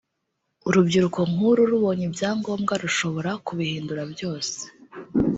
[0.67, 4.57] urubyiruko nk’uru rubonye ibyangombwa rushobora kubihindura byose